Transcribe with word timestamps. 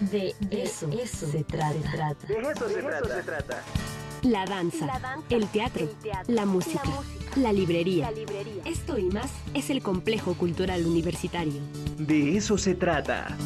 De 0.00 0.34
eso, 0.50 0.90
se, 1.30 1.44
trata. 1.44 1.72
De 2.26 2.40
eso, 2.40 2.68
se, 2.68 3.22
trata. 3.22 3.62
La 4.22 4.44
danza, 4.44 5.00
el, 5.30 5.46
teatro, 5.48 5.88
la, 6.26 6.44
música, 6.46 6.82
la, 7.36 7.52
librería. 7.52 8.10
Esto 8.64 8.98
y 8.98 9.04
más 9.04 9.30
es 9.54 9.70
el 9.70 9.82
complejo 9.82 10.34
cultural 10.34 10.84
universitario. 10.84 11.60
De 11.98 12.36
eso 12.36 12.58
se 12.58 12.74
trata. 12.74 13.36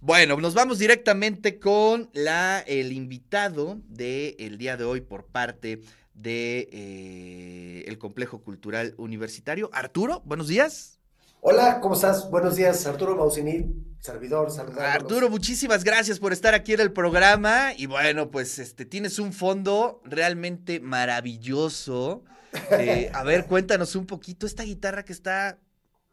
Bueno, 0.00 0.36
nos 0.36 0.54
vamos 0.54 0.78
directamente 0.78 1.58
con 1.58 2.10
la, 2.12 2.60
el 2.60 2.92
invitado 2.92 3.80
del 3.88 4.58
día 4.58 4.76
de 4.76 4.84
hoy 4.84 5.00
por 5.00 5.26
parte 5.26 5.80
de 6.14 6.68
eh, 6.72 7.84
el 7.86 7.98
complejo 7.98 8.42
cultural 8.42 8.94
universitario. 8.96 9.70
Arturo, 9.72 10.22
buenos 10.24 10.48
días. 10.48 11.01
Hola, 11.44 11.80
¿cómo 11.80 11.96
estás? 11.96 12.30
Buenos 12.30 12.54
días, 12.54 12.86
Arturo 12.86 13.16
Mausini, 13.16 13.66
servidor, 13.98 14.48
Arturo, 14.78 15.28
muchísimas 15.28 15.82
gracias 15.82 16.20
por 16.20 16.32
estar 16.32 16.54
aquí 16.54 16.72
en 16.72 16.78
el 16.78 16.92
programa. 16.92 17.72
Y 17.76 17.86
bueno, 17.86 18.30
pues 18.30 18.60
este 18.60 18.84
tienes 18.84 19.18
un 19.18 19.32
fondo 19.32 20.00
realmente 20.04 20.78
maravilloso. 20.78 22.22
Eh, 22.70 23.10
a 23.12 23.24
ver, 23.24 23.46
cuéntanos 23.46 23.96
un 23.96 24.06
poquito. 24.06 24.46
Esta 24.46 24.62
guitarra 24.62 25.04
que 25.04 25.12
está 25.12 25.58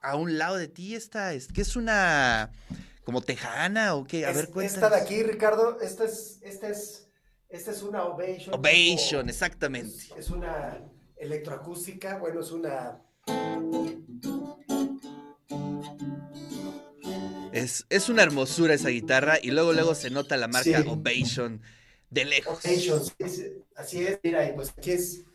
a 0.02 0.16
un 0.16 0.40
lado 0.40 0.58
de 0.58 0.68
ti, 0.68 0.96
esta 0.96 1.32
es, 1.36 1.48
¿qué 1.54 1.62
es 1.62 1.76
una 1.76 2.52
como 3.04 3.22
tejana 3.22 3.94
o 3.94 4.06
qué? 4.06 4.26
A 4.26 4.32
ver, 4.32 4.50
cuéntanos. 4.50 4.84
Esta 4.84 4.90
de 4.90 5.00
aquí, 5.00 5.22
Ricardo, 5.22 5.80
esta 5.80 6.06
es, 6.06 6.40
esta 6.42 6.70
es, 6.70 7.08
esta 7.50 7.70
es 7.70 7.84
una 7.84 8.04
Ovation. 8.04 8.56
Ovation, 8.56 9.30
exactamente. 9.30 10.06
es 10.18 10.32
una 10.32 10.80
electroacústica, 11.18 12.18
bueno, 12.18 12.40
es 12.40 12.50
una 12.52 13.00
Es, 17.52 18.10
una 18.10 18.24
hermosura 18.24 18.74
esa 18.74 18.90
guitarra 18.90 19.38
y 19.42 19.52
luego 19.52 19.74
luego 19.74 19.96
se 19.96 20.10
nota 20.10 20.38
la 20.38 20.48
marca 20.48 20.84
Ovation 20.88 21.62
de 22.10 22.26
lejos. 22.26 22.64
Ovation, 22.64 23.02
así 23.76 24.06
es, 24.06 24.20
mira, 24.24 24.48
y 24.48 24.54
pues 24.54 24.74
aquí 24.78 24.92
es, 24.92 25.26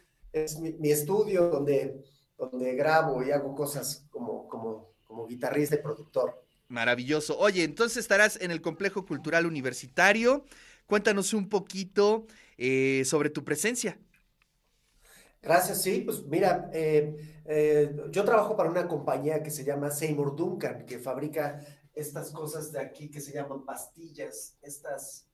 mi, 0.59 0.91
estudio 0.91 1.49
donde, 1.49 2.05
donde 2.39 2.75
grabo 2.75 3.23
y 3.23 3.31
hago 3.31 3.55
cosas 3.55 4.07
como, 4.11 4.49
como, 4.49 4.93
como 5.05 5.27
guitarrista 5.27 5.77
y 5.77 5.79
productor. 5.79 6.45
Maravilloso. 6.69 7.39
Oye, 7.39 7.65
entonces 7.65 7.99
estarás 7.99 8.41
en 8.41 8.51
el 8.51 8.61
Complejo 8.61 9.05
Cultural 9.07 9.47
Universitario. 9.47 10.45
Cuéntanos 10.87 11.35
un 11.35 11.49
poquito 11.49 12.27
eh, 12.59 13.03
sobre 13.05 13.31
tu 13.31 13.45
presencia. 13.45 13.99
Gracias, 15.43 15.83
sí, 15.83 16.01
pues 16.01 16.25
mira, 16.25 16.71
eh, 16.73 17.15
eh, 17.45 17.95
yo 18.11 18.25
trabajo 18.25 18.57
para 18.57 18.71
una 18.71 18.89
compañía 18.89 19.43
que 19.43 19.51
se 19.51 19.63
llama 19.63 19.91
Seymour 19.91 20.35
Duncan, 20.35 20.87
que 20.87 20.99
fabrica 20.99 21.61
estas 21.95 22.31
cosas 22.31 22.73
de 22.73 22.81
aquí 22.81 23.11
que 23.11 23.21
se 23.21 23.33
llaman 23.33 23.65
pastillas, 23.65 24.57
estas, 24.63 25.27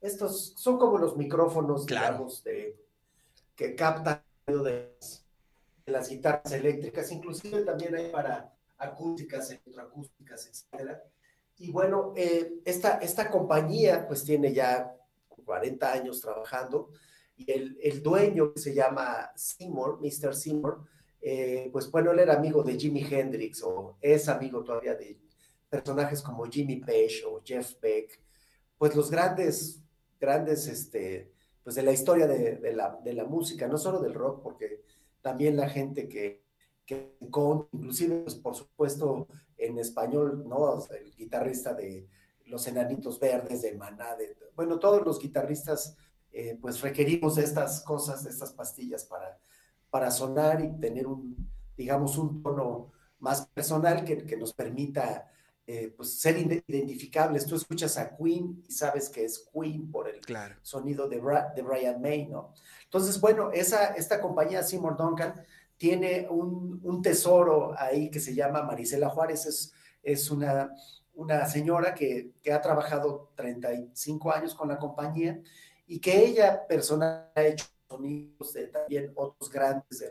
estos 0.00 0.54
son 0.56 0.78
como 0.78 0.98
los 0.98 1.16
micrófonos, 1.16 1.86
digamos, 1.86 2.42
de, 2.44 2.76
que 3.54 3.74
captan 3.74 4.22
de, 4.46 4.96
las 5.86 6.08
guitarras 6.08 6.52
eléctricas, 6.52 7.10
inclusive 7.12 7.62
también 7.62 7.94
hay 7.94 8.10
para 8.10 8.54
acústicas, 8.76 9.50
electroacústicas, 9.50 10.46
etcétera. 10.46 11.02
Y 11.56 11.70
bueno, 11.70 12.12
eh, 12.16 12.60
esta, 12.64 12.98
esta 12.98 13.30
compañía 13.30 14.06
pues 14.06 14.22
tiene 14.22 14.52
ya 14.52 14.94
40 15.44 15.92
años 15.92 16.20
trabajando 16.20 16.90
y 17.36 17.50
el, 17.50 17.78
el 17.82 18.02
dueño 18.02 18.52
que 18.52 18.60
se 18.60 18.74
llama 18.74 19.32
Seymour, 19.34 19.98
Mr. 20.00 20.34
Seymour, 20.34 20.86
eh, 21.20 21.68
pues 21.72 21.90
bueno, 21.90 22.12
él 22.12 22.20
era 22.20 22.34
amigo 22.34 22.62
de 22.62 22.78
Jimi 22.78 23.02
Hendrix 23.02 23.62
o 23.62 23.96
es 24.00 24.28
amigo 24.28 24.62
todavía 24.62 24.94
de 24.94 25.18
personajes 25.68 26.22
como 26.22 26.46
Jimmy 26.46 26.76
Page 26.76 27.22
o 27.26 27.40
Jeff 27.44 27.80
Beck, 27.80 28.20
pues 28.76 28.94
los 28.94 29.10
grandes, 29.10 29.82
grandes, 30.20 30.66
este, 30.66 31.32
pues 31.62 31.76
de 31.76 31.82
la 31.82 31.92
historia 31.92 32.26
de, 32.26 32.72
la, 32.72 32.98
de 33.04 33.12
la 33.12 33.24
música, 33.24 33.66
no 33.66 33.76
solo 33.76 34.00
del 34.00 34.14
rock, 34.14 34.42
porque 34.42 34.82
también 35.20 35.56
la 35.56 35.68
gente 35.68 36.08
que, 36.08 36.44
que 36.86 37.16
con, 37.30 37.68
inclusive, 37.72 38.22
pues 38.22 38.36
por 38.36 38.54
supuesto, 38.54 39.26
en 39.56 39.78
español, 39.78 40.44
¿no? 40.48 40.78
El 40.90 41.14
guitarrista 41.14 41.74
de 41.74 42.08
Los 42.46 42.66
Enanitos 42.66 43.18
Verdes, 43.20 43.62
de 43.62 43.76
Maná, 43.76 44.16
de, 44.16 44.36
bueno, 44.54 44.78
todos 44.78 45.04
los 45.04 45.18
guitarristas, 45.18 45.96
eh, 46.32 46.56
pues 46.60 46.80
requerimos 46.80 47.36
estas 47.36 47.82
cosas, 47.82 48.24
estas 48.24 48.52
pastillas 48.52 49.04
para, 49.04 49.38
para 49.90 50.10
sonar 50.10 50.64
y 50.64 50.78
tener 50.80 51.06
un, 51.06 51.50
digamos, 51.76 52.16
un 52.16 52.42
tono 52.42 52.92
más 53.18 53.46
personal 53.48 54.04
que, 54.04 54.24
que 54.24 54.36
nos 54.36 54.54
permita 54.54 55.28
eh, 55.70 55.92
pues 55.94 56.18
ser 56.18 56.38
identificables. 56.38 57.44
Tú 57.44 57.54
escuchas 57.54 57.98
a 57.98 58.16
Queen 58.16 58.64
y 58.66 58.72
sabes 58.72 59.10
que 59.10 59.26
es 59.26 59.50
Queen 59.52 59.90
por 59.90 60.08
el 60.08 60.18
sonido 60.62 61.06
de, 61.06 61.20
de, 61.54 61.62
Brian 61.62 62.00
May, 62.00 62.26
¿no? 62.26 62.54
Entonces, 62.84 63.20
bueno, 63.20 63.50
esa, 63.52 63.88
esta 63.88 64.18
compañía 64.18 64.62
Seymour 64.62 64.96
Duncan 64.96 65.34
tiene 65.76 66.26
un, 66.30 67.02
tesoro 67.02 67.74
ahí 67.76 68.10
que 68.10 68.18
se 68.18 68.34
llama 68.34 68.62
Marisela 68.62 69.10
Juárez, 69.10 69.44
es, 69.44 69.74
es 70.02 70.30
una, 70.30 70.72
una 71.16 71.46
señora 71.46 71.94
que, 71.94 72.32
ha 72.50 72.62
trabajado 72.62 73.32
35 73.36 74.32
años 74.32 74.54
con 74.54 74.68
la 74.68 74.78
compañía 74.78 75.38
y 75.86 76.00
que 76.00 76.24
ella 76.24 76.66
personalmente 76.66 77.30
ha 77.34 77.44
hecho 77.44 77.66
sonidos 77.86 78.54
de 78.54 78.68
también 78.68 79.12
otros 79.14 79.52
grandes 79.52 80.02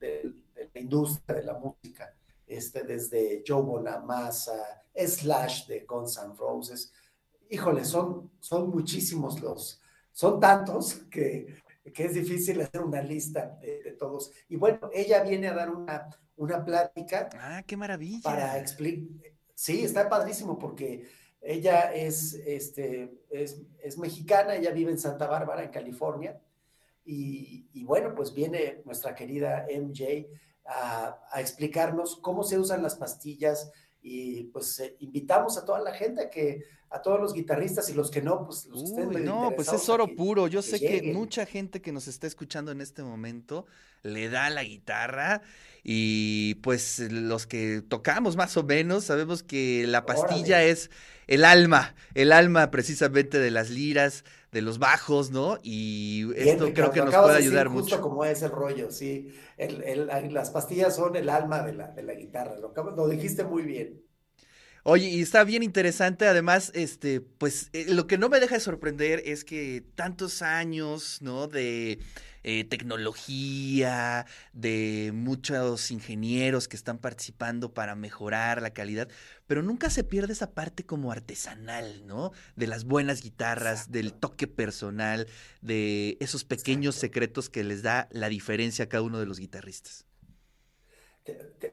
de 0.00 0.34
la 0.74 0.80
industria 0.80 1.36
de 1.36 1.44
la 1.44 1.54
música 1.54 2.12
este, 2.50 2.82
desde 2.82 3.42
Joe 3.46 3.62
Bonamassa, 3.62 4.82
Slash 4.94 5.66
de 5.66 5.80
Guns 5.80 6.18
N' 6.18 6.34
Roses. 6.36 6.92
Híjole, 7.48 7.84
son, 7.84 8.30
son 8.40 8.70
muchísimos 8.70 9.40
los, 9.40 9.80
son 10.12 10.40
tantos 10.40 10.94
que, 11.10 11.62
que 11.94 12.04
es 12.04 12.14
difícil 12.14 12.60
hacer 12.60 12.82
una 12.82 13.02
lista 13.02 13.58
de, 13.60 13.92
todos. 13.98 14.32
Y 14.48 14.56
bueno, 14.56 14.90
ella 14.92 15.22
viene 15.22 15.48
a 15.48 15.54
dar 15.54 15.70
una, 15.70 16.08
una 16.36 16.64
plática. 16.64 17.30
Ah, 17.34 17.62
qué 17.66 17.76
maravilla. 17.76 18.22
Para 18.22 18.58
explicar. 18.58 19.32
Sí, 19.54 19.84
está 19.84 20.08
padrísimo 20.08 20.58
porque 20.58 21.06
ella 21.40 21.92
es, 21.92 22.34
este, 22.34 23.20
es, 23.30 23.60
es, 23.82 23.98
mexicana, 23.98 24.56
ella 24.56 24.70
vive 24.70 24.90
en 24.90 24.98
Santa 24.98 25.26
Bárbara, 25.26 25.62
en 25.62 25.70
California. 25.70 26.40
Y, 27.04 27.84
bueno, 27.84 28.14
pues 28.14 28.32
viene 28.34 28.82
nuestra 28.84 29.14
querida 29.14 29.66
MJ 29.68 30.26
a, 30.64 31.40
explicarnos 31.40 32.16
cómo 32.20 32.42
se 32.44 32.58
usan 32.58 32.82
las 32.82 32.94
pastillas 32.94 33.72
y 34.02 34.44
pues 34.44 34.78
eh, 34.78 34.96
invitamos 35.00 35.58
a 35.58 35.64
toda 35.64 35.80
la 35.80 35.92
gente 35.92 36.30
que 36.30 36.62
a 36.90 37.00
todos 37.02 37.20
los 37.20 37.32
guitarristas 37.32 37.88
y 37.88 37.94
los 37.94 38.10
que 38.10 38.20
no, 38.20 38.46
pues 38.46 38.66
los 38.66 38.82
Uy, 38.82 39.22
no, 39.22 39.52
pues 39.54 39.72
es 39.72 39.88
oro 39.88 40.08
puro. 40.08 40.48
Yo 40.48 40.60
sé 40.60 40.80
que 40.80 41.12
mucha 41.12 41.46
gente 41.46 41.80
que 41.80 41.92
nos 41.92 42.08
está 42.08 42.26
escuchando 42.26 42.72
en 42.72 42.80
este 42.80 43.02
momento 43.04 43.66
le 44.02 44.28
da 44.28 44.50
la 44.50 44.64
guitarra 44.64 45.42
y 45.84 46.56
pues 46.56 46.98
los 46.98 47.46
que 47.46 47.82
tocamos 47.82 48.36
más 48.36 48.56
o 48.56 48.64
menos 48.64 49.04
sabemos 49.04 49.44
que 49.44 49.86
la 49.86 50.04
pastilla 50.04 50.64
es 50.64 50.90
el 51.28 51.44
alma, 51.44 51.94
el 52.14 52.32
alma 52.32 52.72
precisamente 52.72 53.38
de 53.38 53.52
las 53.52 53.70
liras, 53.70 54.24
de 54.50 54.60
los 54.60 54.80
bajos, 54.80 55.30
¿no? 55.30 55.58
Y 55.62 56.28
esto 56.34 56.72
creo 56.74 56.90
que 56.90 57.02
nos 57.02 57.14
puede 57.14 57.36
ayudar 57.36 57.68
justo 57.68 57.96
mucho. 57.96 58.00
como 58.00 58.24
es 58.24 58.42
el 58.42 58.50
rollo, 58.50 58.90
sí. 58.90 59.32
las 59.56 60.50
pastillas 60.50 60.96
son 60.96 61.14
el 61.14 61.28
alma 61.28 61.62
de 61.62 61.74
la, 61.74 61.88
de 61.88 62.02
la 62.02 62.14
guitarra, 62.14 62.56
lo, 62.56 62.74
lo 62.74 63.08
dijiste 63.08 63.44
muy 63.44 63.62
bien. 63.62 64.09
Oye, 64.82 65.08
y 65.08 65.20
está 65.20 65.44
bien 65.44 65.62
interesante, 65.62 66.26
además, 66.26 66.72
este, 66.74 67.20
pues 67.20 67.68
eh, 67.74 67.86
lo 67.92 68.06
que 68.06 68.16
no 68.16 68.30
me 68.30 68.40
deja 68.40 68.54
de 68.54 68.60
sorprender 68.60 69.22
es 69.26 69.44
que 69.44 69.84
tantos 69.94 70.40
años, 70.40 71.20
¿no? 71.20 71.48
De 71.48 71.98
eh, 72.44 72.64
tecnología, 72.64 74.24
de 74.54 75.10
muchos 75.14 75.90
ingenieros 75.90 76.66
que 76.66 76.76
están 76.76 76.96
participando 76.98 77.74
para 77.74 77.94
mejorar 77.94 78.62
la 78.62 78.70
calidad, 78.70 79.08
pero 79.46 79.62
nunca 79.62 79.90
se 79.90 80.02
pierde 80.02 80.32
esa 80.32 80.52
parte 80.54 80.86
como 80.86 81.12
artesanal, 81.12 82.06
¿no? 82.06 82.32
De 82.56 82.66
las 82.66 82.84
buenas 82.84 83.22
guitarras, 83.22 83.90
del 83.90 84.14
toque 84.14 84.46
personal, 84.46 85.26
de 85.60 86.16
esos 86.20 86.44
pequeños 86.44 86.94
secretos 86.94 87.50
que 87.50 87.64
les 87.64 87.82
da 87.82 88.08
la 88.12 88.30
diferencia 88.30 88.86
a 88.86 88.88
cada 88.88 89.02
uno 89.02 89.18
de 89.20 89.26
los 89.26 89.38
guitarristas. 89.38 90.06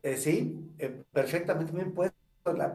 Eh, 0.04 0.18
sí, 0.18 0.74
perfectamente 1.14 1.72
bien 1.72 1.94
puesto 1.94 2.27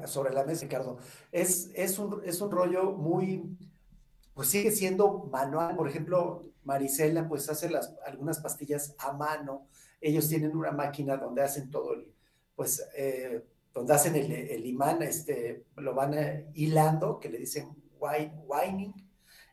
sobre 0.06 0.32
la 0.32 0.44
mesa, 0.44 0.62
Ricardo. 0.62 0.98
Es, 1.30 1.70
es, 1.74 1.98
un, 1.98 2.20
es 2.24 2.40
un 2.40 2.50
rollo 2.50 2.92
muy, 2.92 3.56
pues 4.34 4.48
sigue 4.48 4.70
siendo 4.70 5.28
manual. 5.30 5.76
Por 5.76 5.88
ejemplo, 5.88 6.42
Marisela 6.64 7.28
pues 7.28 7.48
hace 7.48 7.70
las, 7.70 7.94
algunas 8.06 8.40
pastillas 8.40 8.94
a 8.98 9.12
mano. 9.12 9.66
Ellos 10.00 10.28
tienen 10.28 10.56
una 10.56 10.72
máquina 10.72 11.16
donde 11.16 11.42
hacen 11.42 11.70
todo 11.70 11.94
el, 11.94 12.12
pues, 12.54 12.84
eh, 12.96 13.44
donde 13.72 13.94
hacen 13.94 14.14
el, 14.14 14.66
imán, 14.66 15.02
este, 15.02 15.64
lo 15.76 15.94
van 15.94 16.14
eh, 16.14 16.50
hilando, 16.54 17.18
que 17.18 17.30
le 17.30 17.38
dicen 17.38 17.74
winding, 17.98 18.92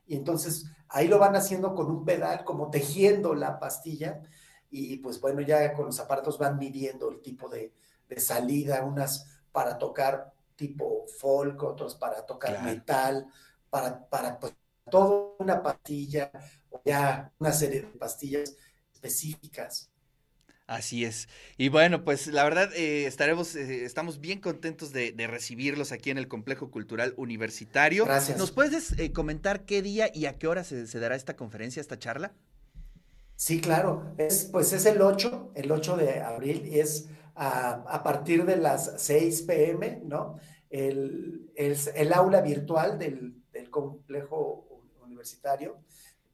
y 0.08 0.16
entonces 0.16 0.66
ahí 0.90 1.08
lo 1.08 1.20
van 1.20 1.36
haciendo 1.36 1.74
con 1.74 1.90
un 1.90 2.04
pedal, 2.04 2.44
como 2.44 2.70
tejiendo 2.70 3.34
la 3.34 3.60
pastilla, 3.60 4.22
y 4.70 4.98
pues 4.98 5.22
bueno, 5.22 5.42
ya 5.42 5.74
con 5.74 5.86
los 5.86 6.00
aparatos 6.00 6.38
van 6.38 6.58
midiendo 6.58 7.10
el 7.10 7.22
tipo 7.22 7.48
de, 7.48 7.74
de 8.10 8.20
salida, 8.20 8.84
unas 8.84 9.39
para 9.52 9.78
tocar 9.78 10.34
tipo 10.56 11.06
folk, 11.20 11.64
otros 11.64 11.96
para 11.96 12.26
tocar 12.26 12.62
metal, 12.64 13.28
para, 13.70 14.08
para 14.10 14.40
pues, 14.40 14.54
toda 14.90 15.36
una 15.40 15.62
pastilla, 15.64 16.32
o 16.70 16.82
ya 16.84 17.32
una 17.40 17.52
serie 17.52 17.82
de 17.82 17.88
pastillas 17.88 18.56
específicas. 18.94 19.90
Así 20.70 21.04
es. 21.04 21.28
Y 21.58 21.70
bueno, 21.70 22.04
pues 22.04 22.28
la 22.28 22.44
verdad 22.44 22.72
eh, 22.76 23.08
estaremos, 23.08 23.56
eh, 23.56 23.86
estamos 23.86 24.20
bien 24.20 24.40
contentos 24.40 24.94
de, 24.94 25.16
recibirlos 25.28 25.92
aquí 25.92 26.12
en 26.12 26.20
el 26.20 26.28
Complejo 26.28 26.70
Cultural 26.70 27.16
Universitario. 27.18 28.06
Gracias. 28.06 28.38
¿Nos 28.38 28.52
puedes 28.52 28.92
eh, 29.00 29.12
comentar 29.12 29.66
qué 29.66 29.82
día 29.82 30.12
y 30.14 30.28
a 30.28 30.38
qué 30.38 30.48
hora 30.48 30.64
se, 30.64 30.86
dará 31.00 31.16
esta 31.16 31.36
conferencia, 31.36 31.82
esta 31.82 31.98
charla? 31.98 32.34
Sí, 33.36 33.62
claro. 33.62 34.14
Es, 34.20 34.48
pues 34.52 34.72
es 34.72 34.86
el 34.86 35.02
8, 35.02 35.54
el 35.56 35.72
8 35.72 35.98
de 35.98 36.22
abril, 36.22 36.68
y 36.68 36.80
es 36.80 37.08
a, 37.42 38.04
partir 38.04 38.46
de 38.46 38.58
las 38.58 39.02
6 39.02 39.44
pm, 39.44 40.02
¿no? 40.04 40.38
El, 40.70 41.52
el, 41.56 42.14
aula 42.14 42.42
virtual 42.42 43.00
del, 43.00 43.34
del 43.52 43.70
complejo 43.70 44.68
universitario 45.04 45.78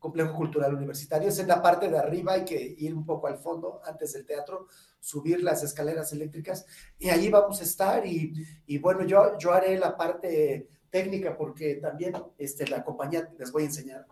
complejo 0.06 0.36
cultural 0.36 0.76
universitario. 0.76 1.30
Es 1.30 1.40
en 1.40 1.48
la 1.48 1.64
parte 1.64 1.90
de 1.90 1.98
arriba, 1.98 2.34
hay 2.34 2.46
que 2.46 2.76
ir 2.78 2.94
un 2.94 3.04
poco 3.08 3.26
al 3.26 3.40
fondo 3.40 3.82
antes 3.84 4.14
del 4.14 4.24
teatro, 4.24 4.68
subir 5.00 5.42
las 5.42 5.64
escaleras 5.64 6.14
eléctricas 6.14 6.64
y 7.00 7.10
allí 7.10 7.30
vamos 7.30 7.60
a 7.60 7.64
estar 7.64 8.06
y, 8.06 8.34
y 8.68 8.78
bueno, 8.78 9.04
yo, 9.04 9.36
yo 9.40 9.52
haré 9.52 9.80
la 9.80 9.98
parte 9.98 10.70
técnica 10.92 11.36
porque 11.36 11.76
también 11.76 12.14
este, 12.38 12.68
la 12.68 12.84
compañía, 12.84 13.28
les 13.40 13.52
voy 13.52 13.64
a 13.64 13.66
enseñar, 13.66 14.06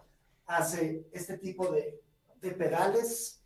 hace 0.48 1.06
este 1.12 1.38
tipo 1.38 1.72
de, 1.72 2.02
de 2.42 2.52
pedales, 2.52 3.44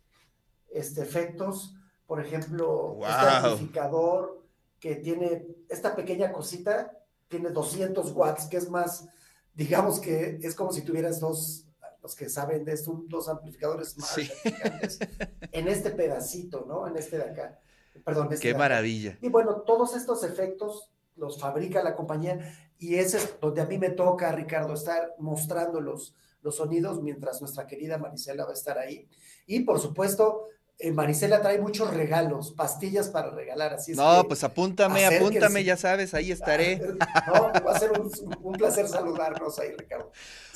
este, 0.70 1.02
efectos, 1.02 1.77
por 2.08 2.24
ejemplo, 2.24 2.98
este 3.02 3.28
amplificador 3.28 4.42
que 4.80 4.96
tiene 4.96 5.46
esta 5.68 5.94
pequeña 5.94 6.32
cosita, 6.32 6.90
tiene 7.28 7.50
200 7.50 8.12
watts, 8.12 8.46
que 8.46 8.56
es 8.56 8.70
más, 8.70 9.06
digamos 9.52 10.00
que 10.00 10.38
es 10.42 10.54
como 10.54 10.72
si 10.72 10.80
tuvieras 10.80 11.20
dos 11.20 11.66
los 12.02 12.16
que 12.16 12.30
saben 12.30 12.64
de 12.64 12.72
esto, 12.72 13.04
dos 13.08 13.28
amplificadores 13.28 13.98
más 13.98 14.16
en 15.52 15.68
este 15.68 15.90
pedacito, 15.90 16.64
¿no? 16.66 16.86
En 16.86 16.96
este 16.96 17.18
de 17.18 17.24
acá. 17.24 17.60
Perdón, 18.02 18.32
este 18.32 18.48
Qué 18.48 18.54
maravilla. 18.56 19.18
Y 19.20 19.28
bueno, 19.28 19.60
todos 19.66 19.94
estos 19.94 20.24
efectos 20.24 20.90
los 21.14 21.38
fabrica 21.38 21.82
la 21.82 21.94
compañía 21.94 22.56
y 22.78 22.94
ese 22.94 23.18
es 23.18 23.38
donde 23.38 23.60
a 23.60 23.66
mí 23.66 23.76
me 23.76 23.90
toca, 23.90 24.32
Ricardo, 24.32 24.72
estar 24.72 25.14
mostrando 25.18 25.82
los, 25.82 26.14
los 26.40 26.56
sonidos 26.56 27.02
mientras 27.02 27.42
nuestra 27.42 27.66
querida 27.66 27.98
Marisela 27.98 28.44
va 28.44 28.52
a 28.52 28.54
estar 28.54 28.78
ahí. 28.78 29.06
Y 29.46 29.60
por 29.60 29.78
supuesto, 29.78 30.46
eh, 30.80 30.92
Marisela 30.92 31.42
trae 31.42 31.58
muchos 31.58 31.92
regalos, 31.92 32.52
pastillas 32.52 33.08
para 33.08 33.30
regalar, 33.30 33.74
así 33.74 33.92
es 33.92 33.96
No, 33.96 34.24
pues 34.28 34.44
apúntame, 34.44 35.04
apúntame, 35.06 35.64
ya 35.64 35.76
sabes, 35.76 36.14
ahí 36.14 36.30
estaré. 36.30 36.80
No, 37.26 37.52
va 37.66 37.72
a 37.72 37.78
ser 37.78 37.90
un, 37.92 38.52
placer 38.52 38.88
saludarnos 38.88 39.58
ahí, 39.58 39.72
Ricardo. 39.76 40.12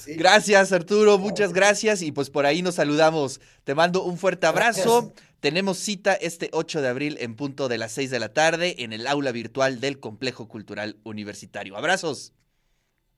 Gracias, 0.06 0.72
Arturo, 0.72 1.18
muchas 1.18 1.52
gracias. 1.52 2.02
Y 2.02 2.12
pues 2.12 2.30
por 2.30 2.46
ahí 2.46 2.62
nos 2.62 2.76
saludamos. 2.76 3.40
Te 3.64 3.74
mando 3.74 4.04
un 4.04 4.16
fuerte 4.16 4.46
abrazo. 4.46 5.12
Tenemos 5.40 5.78
cita 5.78 6.14
este 6.14 6.50
8 6.52 6.82
de 6.82 6.88
abril 6.88 7.16
en 7.20 7.34
punto 7.34 7.68
de 7.68 7.78
las 7.78 7.92
6 7.92 8.10
de 8.10 8.20
la 8.20 8.32
tarde 8.32 8.76
en 8.78 8.92
el 8.92 9.06
aula 9.06 9.32
virtual 9.32 9.80
del 9.80 9.98
Complejo 9.98 10.46
Cultural 10.48 10.96
Universitario. 11.02 11.76
Abrazos. 11.76 12.32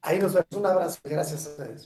Ahí 0.00 0.18
nos 0.18 0.32
vemos. 0.32 0.46
Un 0.52 0.66
abrazo. 0.66 0.98
Gracias 1.04 1.46
a 1.46 1.50
ustedes. 1.50 1.82